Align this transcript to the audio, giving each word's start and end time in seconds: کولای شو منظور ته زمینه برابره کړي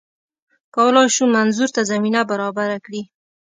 کولای 0.75 1.07
شو 1.15 1.25
منظور 1.35 1.69
ته 1.75 1.81
زمینه 1.91 2.21
برابره 2.31 2.77
کړي 2.85 3.01